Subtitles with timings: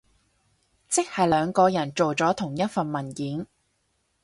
[0.89, 3.45] 即係兩個人做咗同一份文件？